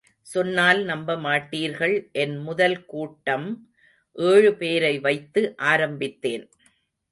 சொன்னால் 0.27 0.79
நம்பமாட்டீர்கள் 0.85 1.95
என் 2.11 2.37
முதல் 2.37 2.85
கூட்டம் 2.85 3.47
ஏழு 4.15 4.51
பேரைவைத்து 4.59 5.41
ஆரம்பித்தேன். 5.71 6.45